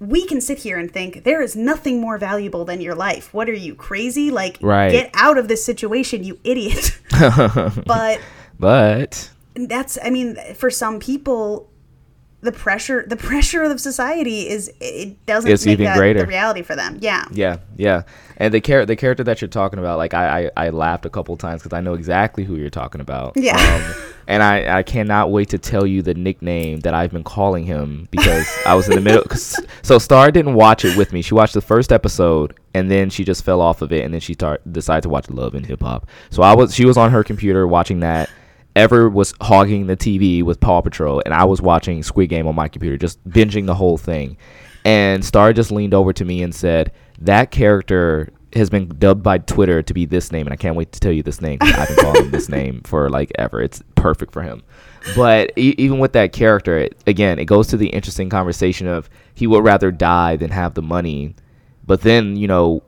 [0.00, 3.32] we can sit here and think there is nothing more valuable than your life.
[3.32, 4.30] What are you crazy?
[4.30, 4.90] Like Right.
[4.90, 6.98] get out of this situation you idiot.
[7.86, 8.20] But
[8.58, 11.70] but that's i mean for some people
[12.44, 16.20] the pressure the pressure of society is it doesn't It's even greater.
[16.20, 18.02] the reality for them yeah Yeah, yeah.
[18.36, 21.10] And the char- the character that you're talking about, like I, I, I laughed a
[21.10, 23.34] couple times because I know exactly who you're talking about.
[23.36, 23.56] Yeah.
[23.56, 27.64] Um, and I, I cannot wait to tell you the nickname that I've been calling
[27.64, 29.22] him because I was in the middle.
[29.22, 31.22] 'cause- so Star didn't watch it with me.
[31.22, 34.20] She watched the first episode and then she just fell off of it and then
[34.20, 36.08] she start decided to watch Love and Hip Hop.
[36.30, 38.28] So I was she was on her computer watching that.
[38.76, 42.56] Ever was hogging the TV with Paw Patrol, and I was watching Squid Game on
[42.56, 44.36] my computer, just binging the whole thing.
[44.84, 49.38] And Star just leaned over to me and said, "That character has been dubbed by
[49.38, 51.58] Twitter to be this name, and I can't wait to tell you this name.
[51.60, 53.60] I've been calling him this name for like ever.
[53.60, 54.62] It's perfect for him.
[55.16, 59.08] But e- even with that character, it, again, it goes to the interesting conversation of
[59.34, 61.34] he would rather die than have the money.
[61.86, 62.82] But then you know,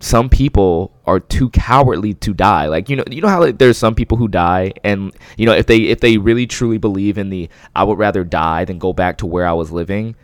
[0.00, 2.66] some people are too cowardly to die.
[2.66, 5.52] Like you know, you know how like, there's some people who die, and you know
[5.52, 8.92] if they if they really truly believe in the I would rather die than go
[8.92, 10.14] back to where I was living.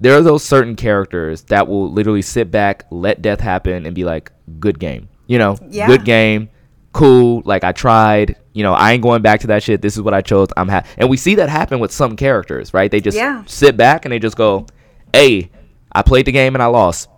[0.00, 4.04] There are those certain characters that will literally sit back, let death happen, and be
[4.04, 5.88] like, "Good game," you know, Yeah.
[5.88, 6.50] good game,
[6.92, 7.42] cool.
[7.44, 9.82] Like I tried, you know, I ain't going back to that shit.
[9.82, 10.48] This is what I chose.
[10.56, 12.90] I'm happy, and we see that happen with some characters, right?
[12.90, 13.42] They just Yeah.
[13.46, 14.66] sit back and they just go,
[15.12, 15.50] "Hey,
[15.90, 17.08] I played the game and I lost.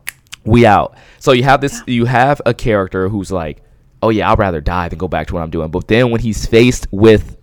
[0.45, 3.63] We out." So you have this, you have a character who's like,
[4.03, 6.21] "Oh yeah, I'd rather die than go back to what I'm doing." But then when
[6.21, 7.37] he's faced with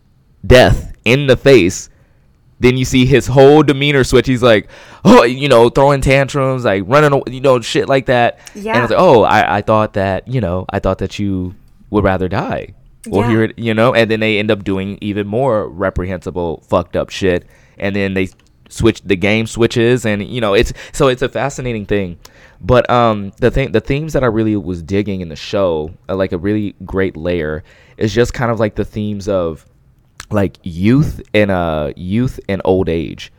[0.45, 1.89] death in the face,
[2.59, 4.27] then you see his whole demeanor switch.
[4.27, 4.67] He's like,
[5.05, 8.39] oh, you know, throwing tantrums, like running, you know, shit like that.
[8.55, 8.73] Yeah.
[8.73, 11.53] And it's like, oh, I, I thought that, you know, I thought that you
[11.91, 12.73] would rather die.
[13.11, 13.29] Or Yeah.
[13.29, 17.09] hear it, you know, and then they end up doing even more reprehensible, fucked up
[17.09, 17.45] shit.
[17.77, 18.29] And then they
[18.69, 22.17] switch the game switches, and you know, it's so it's a fascinating thing.
[22.59, 26.15] But um, the thing, the themes that I really was digging in the show, uh,
[26.15, 27.63] like a really great layer,
[27.97, 29.65] is just kind of like the themes of
[30.29, 33.31] like youth and uh youth and old age.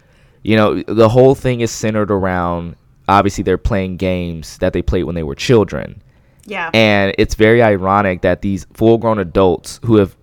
[0.43, 2.77] You know, the whole thing is centered around
[3.09, 6.03] obviously they're playing games that they played when they were children.
[6.45, 6.71] Yeah.
[6.73, 10.17] And it's very ironic that these full-grown adults who have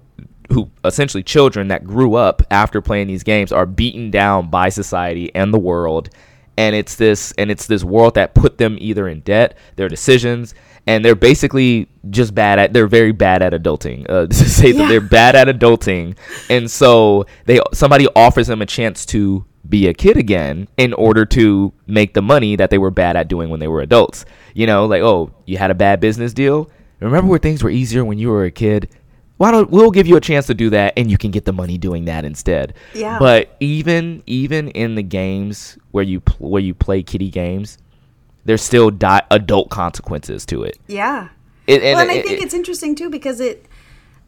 [0.51, 5.33] who essentially children that grew up after playing these games are beaten down by society
[5.33, 6.09] and the world
[6.57, 10.55] and it's this and it's this world that put them either in debt their decisions
[10.87, 14.05] and they're basically just bad at they're very bad at adulting.
[14.09, 16.17] Uh, to say that they're bad at adulting.
[16.49, 21.25] And so they somebody offers them a chance to be a kid again in order
[21.25, 24.25] to make the money that they were bad at doing when they were adults.
[24.53, 26.69] You know like oh you had a bad business deal?
[26.99, 28.89] Remember where things were easier when you were a kid
[29.37, 31.51] why don't we'll give you a chance to do that and you can get the
[31.53, 33.19] money doing that instead Yeah.
[33.19, 37.77] but even even in the games where you pl- where you play kiddie games
[38.45, 41.29] there's still di- adult consequences to it yeah.
[41.67, 43.65] It- and well, and I think it- it's interesting too because it,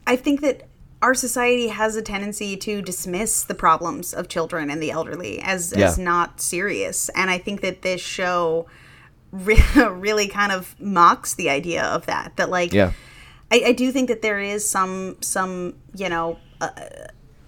[0.08, 0.64] I think that
[1.04, 5.72] our society has a tendency to dismiss the problems of children and the elderly as,
[5.74, 8.66] as not serious, and I think that this show
[9.32, 12.32] re- really kind of mocks the idea of that.
[12.38, 12.94] That like, yeah
[13.52, 16.70] I, I do think that there is some some you know uh,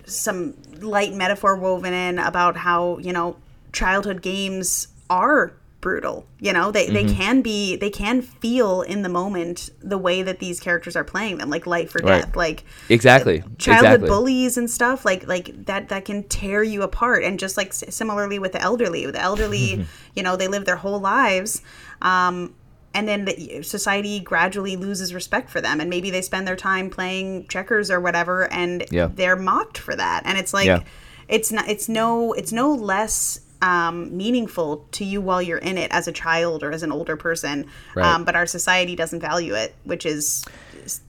[0.06, 3.38] some light metaphor woven in about how you know
[3.74, 9.08] childhood games are brutal you know they, they can be they can feel in the
[9.08, 12.26] moment the way that these characters are playing them like life or Right.
[12.26, 14.10] death like exactly childhood exactly.
[14.10, 17.86] bullies and stuff like like that that can tear you apart and just like s-
[17.96, 19.86] similarly with the elderly the elderly
[20.16, 21.62] you know they live their whole lives
[22.02, 22.54] um
[22.94, 26.90] and then the, society gradually loses respect for them and maybe they spend their time
[26.90, 29.10] playing checkers or whatever and Yeah.
[29.14, 30.82] they're mocked for that and it's like Yeah.
[31.28, 35.92] it's not it's no it's no less um, meaningful to you while you're in it
[35.92, 38.06] as a child or as an older person Right.
[38.06, 40.46] um, but our society doesn't value it which is,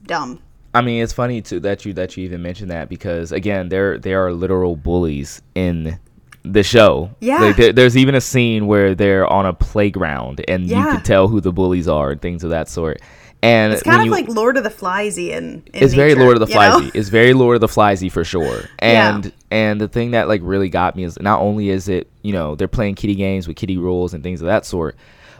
[0.05, 0.39] dumb
[0.73, 3.97] I mean, it's funny too that you that you even mentioned that because again, there
[3.97, 5.99] there are literal bullies in
[6.43, 7.11] the show.
[7.19, 7.41] Yeah.
[7.41, 11.27] like, there, there's even a scene where they're on a playground and you can tell
[11.27, 13.01] who the bullies are and things of that sort.
[13.43, 16.39] And it's kind of you- like Lord of the Fliesy in, in it's very Lord
[16.39, 16.79] of the you know?
[16.79, 16.91] Fliesy.
[16.93, 18.65] It's very Lord of the Fliesy for sure.
[18.81, 19.15] Yeah.
[19.15, 22.33] And and the thing that like really got me is not only is it you
[22.33, 24.95] know they're playing kiddie games with kiddie rules and things of that sort,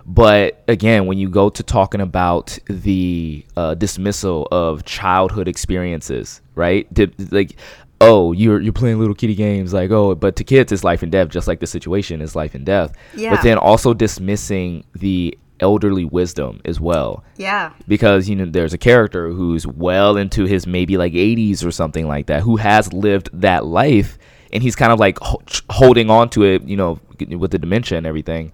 [0.05, 6.93] but again when you go to talking about the uh, dismissal of childhood experiences, right?
[6.95, 7.55] To, like.
[8.01, 11.11] Oh, you're you're playing little kiddie games like oh, but to kids it's life and
[11.11, 12.93] death, just like the situation is life and death.
[13.15, 13.35] Yeah.
[13.35, 17.71] But then also dismissing the elderly wisdom as well Yeah.
[17.87, 22.07] because you know there's a character who's well into his maybe like 80s or something
[22.07, 24.17] like that who has lived that life
[24.51, 26.99] and he's kind of like ho- holding on to it you know
[27.37, 28.51] with the dementia and everything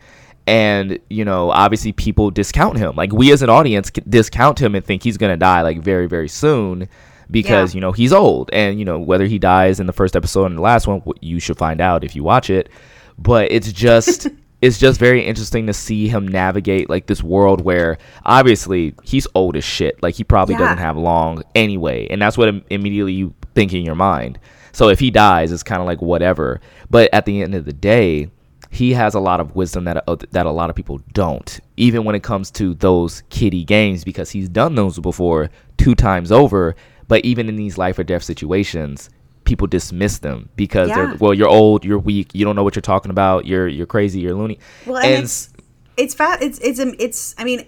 [0.47, 4.83] and you know obviously people discount him like we as an audience discount him and
[4.86, 6.89] think he's going to die like very very soon
[7.31, 7.77] because Yeah.
[7.77, 8.49] you know he's old.
[8.53, 11.39] And you know whether he dies in the first episode and the last one you
[11.39, 12.69] should find out if you watch it.
[13.17, 14.27] But it's just
[14.61, 19.55] it's just very interesting to see him navigate like this world where obviously he's old
[19.55, 20.01] as shit.
[20.01, 20.59] Like he probably Yeah.
[20.59, 22.07] doesn't have long anyway.
[22.09, 24.39] And that's what im- immediately you think in your mind.
[24.71, 26.59] So if he dies it's kind of like whatever.
[26.89, 28.29] But at the end of the day
[28.69, 32.03] he has a lot of wisdom that uh, that a lot of people don't even
[32.03, 36.75] when it comes to those kiddie games because he's done those before two times over
[37.08, 39.10] but even in these life or death situations
[39.43, 40.96] people dismiss them because Yeah.
[41.08, 43.86] they're well you're old you're weak you don't know what you're talking about you're you're
[43.86, 45.50] crazy you're loony Well, and, it's
[45.98, 46.41] it's fat.
[46.43, 47.34] It's it's um, it's.
[47.38, 47.65] I mean,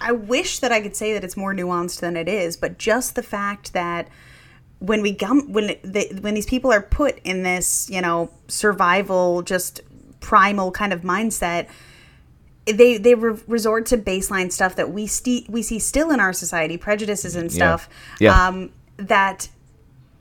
[0.00, 3.14] I wish that I could say that it's more nuanced than it is, but just
[3.14, 4.08] the fact that
[4.78, 9.40] when we come when they, when these people are put in this you know survival
[9.42, 9.80] just
[10.20, 11.66] primal kind of mindset
[12.66, 16.32] they they re- resort to baseline stuff that we sti- we see still in our
[16.32, 17.88] society prejudices and stuff
[18.20, 18.48] Yeah.
[18.48, 19.48] um that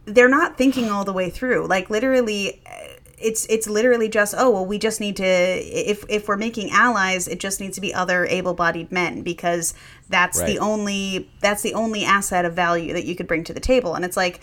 [0.05, 1.67] they're not thinking all the way through.
[1.67, 2.87] Like literally uh,
[3.19, 7.27] it's it's literally just oh well we just need to if if we're making allies
[7.27, 9.75] it just needs to be other able-bodied men because
[10.09, 13.59] that's the only that's the only asset of value that you could bring to the
[13.59, 13.93] table.
[13.93, 14.41] And it's like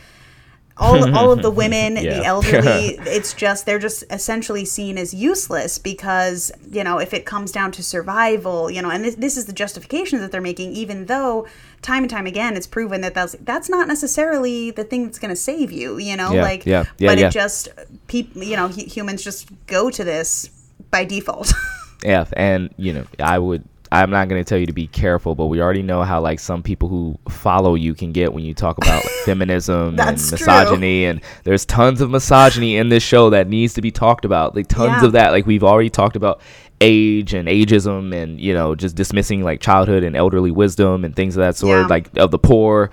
[0.79, 2.19] all all of the women Yeah.
[2.19, 7.25] the elderly it's just they're just essentially seen as useless because you know if it
[7.27, 10.73] comes down to survival you know and this, this is the justification that they're making
[10.73, 11.47] even though
[11.83, 15.31] time and time again it's proven that that's that's not necessarily the thing that's going
[15.31, 17.69] to save you you know Yeah, like yeah, yeah, but it just
[18.07, 20.51] people you know hu- humans just go to this
[20.91, 21.53] by default
[22.05, 23.64] Yeah, and you know, I would.
[23.90, 26.40] I'm not going to tell you to be careful, but we already know how like
[26.40, 30.29] some people who follow you can get when you talk about like, feminism and That's
[30.29, 30.37] true.
[30.38, 34.55] misogyny, and there's tons of misogyny in this show that needs to be talked about.
[34.55, 35.07] Like tons Yeah.
[35.07, 35.31] of that.
[35.33, 36.40] Like we've already talked about
[36.81, 41.37] age and ageism, and you know, just dismissing like childhood and elderly wisdom and things
[41.37, 41.87] of that sort, Yeah.
[41.87, 42.90] like of the poor.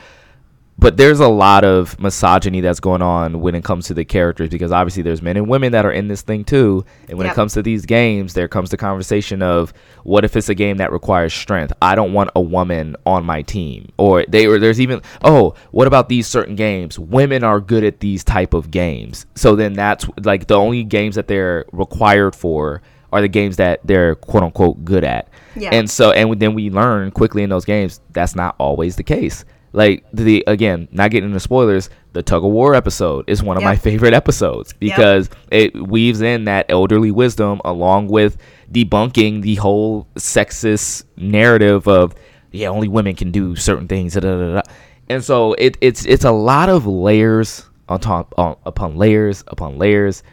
[0.78, 4.50] But there's a lot of misogyny that's going on when it comes to the characters
[4.50, 6.84] because obviously there's men and women that are in this thing too.
[7.08, 7.34] And when Yep.
[7.34, 10.78] it comes to these games, there comes the conversation of what if it's a game
[10.78, 11.72] that requires strength?
[11.82, 13.88] I don't want a woman on my team.
[13.98, 17.00] Or they or there's even oh, what about these certain games?
[17.00, 19.26] Women are good at these type of games.
[19.36, 22.82] So then that's like the only games that they're required for
[23.14, 25.30] are the games that they're quote unquote good at.
[25.56, 25.70] Yeah.
[25.72, 29.46] And so and then we learn quickly in those games that's not always the case.
[29.76, 33.64] Like the again, not getting into spoilers, the tug of war episode is one of
[33.64, 38.38] my favorite episodes because it weaves in that elderly wisdom along with
[38.72, 42.16] debunking the whole sexist narrative of
[42.52, 44.14] yeah, only women can do certain things.
[44.14, 44.62] Da, da, da, da.
[45.10, 49.78] And so it, it's it's a lot of layers on top on, upon layers upon
[49.78, 50.24] layers.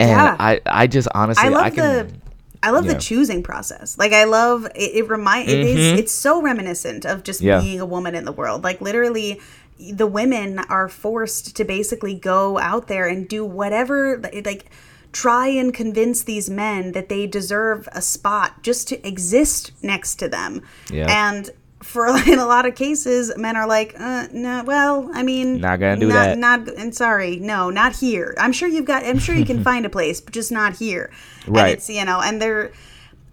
[0.00, 0.36] And Yeah.
[0.38, 2.14] I, I just honestly I love I can the
[2.62, 2.94] I love yeah.
[2.94, 3.96] the choosing process.
[3.98, 4.96] Like I love it.
[4.96, 5.98] It remind it is mm-hmm.
[5.98, 7.60] it's so reminiscent of just Yeah.
[7.60, 8.64] being a woman in the world.
[8.64, 9.40] Like literally,
[9.78, 14.70] the women are forced to basically go out there and do whatever like
[15.12, 20.28] try and convince these men that they deserve a spot just to exist next to
[20.28, 20.62] them.
[20.90, 21.06] Yeah.
[21.08, 21.50] And
[21.82, 25.80] for in a lot of cases, men are like, uh, no, well, I mean, Not
[25.80, 26.38] gonna do not, that.
[26.38, 28.34] Not, and sorry, no, not here.
[28.38, 29.04] I'm sure you've got.
[29.04, 31.10] I'm sure you can find a place, but just not here.
[31.46, 31.72] And Right.
[31.74, 32.72] it's you know, and they're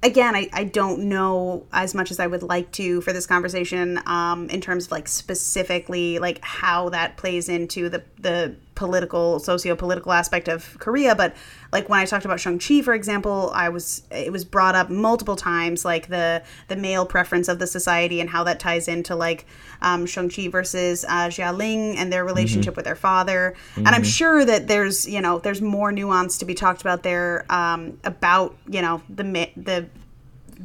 [0.03, 3.99] again, I, I don't know as much as I would like to for this conversation
[4.05, 10.11] um, in terms of like specifically like how that plays into the the political socio-political
[10.11, 11.35] aspect of Korea but
[11.71, 15.35] like when I talked about Shang-Chi for example I was it was brought up multiple
[15.35, 19.45] times like the the male preference of the society and how that ties into like
[19.81, 24.67] um, Shang-Chi versus uh, Xialing and their relationship with their father and I'm sure that
[24.67, 29.01] there's you know there's more nuance to be talked about there um, about you know
[29.09, 29.23] the
[29.55, 29.87] the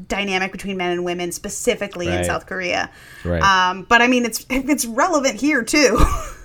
[0.09, 2.91] dynamic between men and women specifically in South Korea.
[3.25, 3.43] Right.
[3.43, 5.99] Um, but I mean, it's it's relevant here too.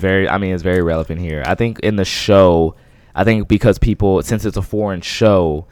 [0.00, 2.74] very i mean it's very relevant here i think in the show
[3.14, 5.66] i think because people since it's a foreign show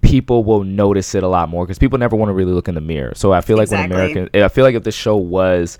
[0.00, 2.74] people will notice it a lot more because people never want to really look in
[2.74, 3.94] the mirror so i feel like Exactly.
[3.96, 5.78] when american i feel like if the show was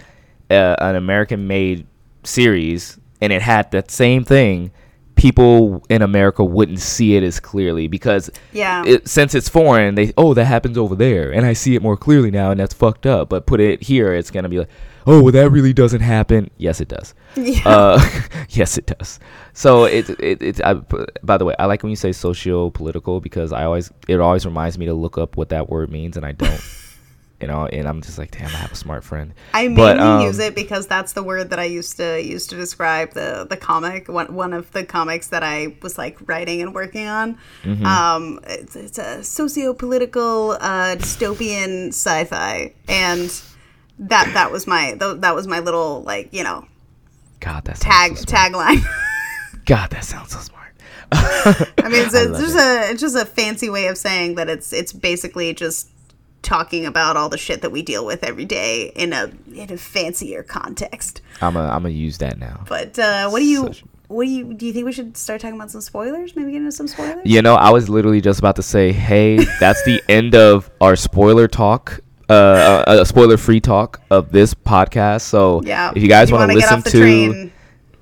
[0.50, 1.86] uh, an american made
[2.22, 4.70] series and it had that same thing
[5.14, 8.82] people in america wouldn't see it as clearly because Yeah.
[8.84, 11.96] it, since it's foreign they oh that happens over there and i see it more
[11.96, 14.70] clearly now and that's fucked up but put it here it's gonna be like
[15.06, 17.14] oh well that really doesn't happen yes it does
[17.64, 17.98] uh,
[18.50, 19.18] yes, it does.
[19.52, 20.64] So it it it.
[20.64, 20.74] I,
[21.22, 24.78] by the way, I like when you say socio-political because I always it always reminds
[24.78, 26.60] me to look up what that word means, and I don't.
[27.40, 29.34] you know, and I'm just like, damn, I have a smart friend.
[29.52, 32.46] I mainly But, um, use it because that's the word that I used to use
[32.46, 34.08] to describe the the comic.
[34.08, 37.38] One one of the comics that I was like writing and working on.
[37.64, 37.84] Mm-hmm.
[37.84, 43.42] Um, it's, it's a socio-political uh, dystopian sci-fi, and
[43.98, 46.66] that that was my that was my little like you know
[47.40, 48.82] God, that tag so tagline.
[49.66, 50.72] God, that sounds so smart.
[51.12, 54.72] I mean, it's, it's just a it's just a fancy way of saying that it's
[54.72, 55.90] it's basically just
[56.42, 59.76] talking about all the shit that we deal with every day in a in a
[59.76, 61.20] fancier context.
[61.40, 62.64] I'm a I'm gonna use that now.
[62.68, 65.40] But uh, what do you Such- what do you do you think we should start
[65.40, 66.36] talking about some spoilers?
[66.36, 67.22] Maybe get into some spoilers?
[67.24, 70.94] You know, I was literally just about to say, hey, that's the end of our
[70.94, 72.00] spoiler talk.
[72.28, 75.22] Uh, a, a spoiler-free talk of this podcast.
[75.22, 75.92] So, Yeah.
[75.94, 77.50] if you guys want wanna listen to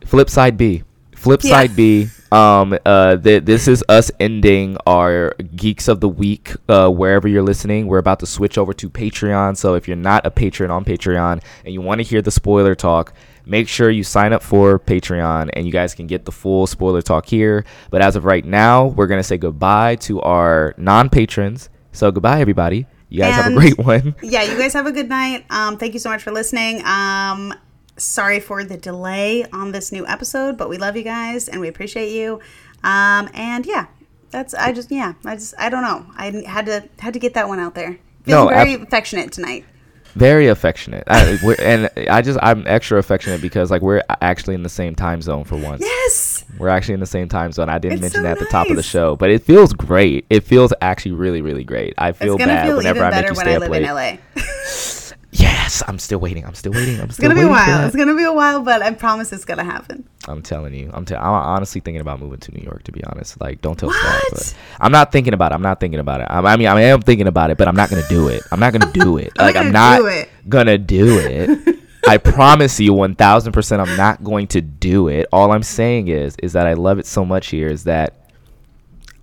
[0.06, 0.82] Flip side B.
[1.16, 1.66] Flip Yeah.
[1.68, 2.08] B.
[2.30, 6.52] Um, uh, th- this is us ending our Geeks of the Week.
[6.68, 9.56] Uh, wherever you're listening, we're about to switch over to Patreon.
[9.56, 12.74] So if you're not a patron on Patreon and you want to hear the spoiler
[12.74, 13.12] talk,
[13.44, 17.02] make sure you sign up for Patreon and you guys can get the full spoiler
[17.02, 17.64] talk here.
[17.90, 21.68] But as of right now, we're gonna say goodbye to our non-patrons.
[21.92, 22.86] So goodbye, everybody.
[23.12, 24.14] You guys have a great one.
[24.22, 25.44] yeah, you guys have a good night.
[25.50, 26.82] Um, thank you so much for listening.
[26.86, 27.52] Um,
[27.98, 31.68] sorry for the delay on this new episode, but we love you guys and we
[31.68, 32.40] appreciate you.
[32.82, 33.88] Um, and yeah,
[34.30, 37.34] that's I just yeah I just I don't know I had to had to get
[37.34, 37.98] that one out there.
[38.22, 39.66] Feeling No, very ab- affectionate tonight.
[40.14, 44.62] Very affectionate, I, we're, and I just I'm extra affectionate because like we're actually in
[44.62, 45.82] the same time zone for once.
[45.82, 46.31] Yes.
[46.58, 47.68] We're actually in the same time zone.
[47.68, 49.72] I didn't It's mention so that at the top of the show, but it feels
[49.72, 50.26] great.
[50.30, 51.94] It feels actually really, really great.
[51.98, 53.82] I feel It's bad feel whenever I make you when stay I up live late.
[53.82, 54.16] in LA.
[55.34, 56.44] Yes, I'm still waiting.
[56.44, 56.98] I'm still waiting.
[57.00, 57.86] I'm It's still gonna be a while.
[57.86, 60.06] It's gonna be a while, but I promise it's gonna happen.
[60.28, 60.90] I'm telling you.
[60.92, 62.82] I'm, te- I'm honestly thinking about moving to New York.
[62.84, 64.32] To be honest, like don't tell Scott, What?
[64.34, 65.54] but I'm not thinking about it.
[65.54, 66.24] I'm not thinking about it.
[66.28, 68.42] I, I mean, I am thinking about it, but I'm not gonna do it.
[68.52, 69.32] I'm not gonna do it.
[69.38, 70.02] I'm like I'm not
[70.50, 71.78] gonna do it.
[72.08, 75.26] I promise you, one thousand percent, I'm not going to do it.
[75.32, 77.68] All I'm saying is, is that I love it so much here.
[77.68, 78.28] Is that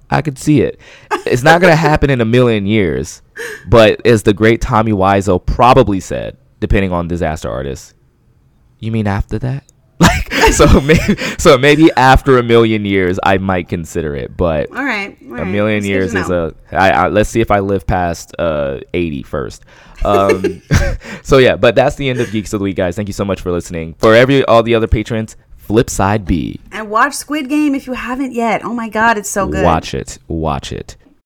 [0.09, 0.79] I could see it.
[1.25, 3.21] It's not gonna happen in a million years,
[3.67, 7.93] but as the great Tommy Wiseau probably said, depending on disaster artists,
[8.79, 9.71] you mean after that?
[10.51, 15.17] So maybe so maybe after a million years I might consider it, but All right.
[15.29, 18.79] all a million years is a I, I let's see if I live past uh
[18.93, 19.63] 80 first.
[20.03, 20.61] Um
[21.23, 22.95] so yeah, but that's the end of Geeks of the Week guys.
[22.95, 23.93] Thank you so much for listening.
[23.99, 26.59] For every all the other patrons, flip side B.
[26.71, 28.63] And watch Squid Game if you haven't yet.
[28.65, 29.63] Oh my god, it's so good.
[29.63, 30.17] Watch it.
[30.27, 30.97] Watch it.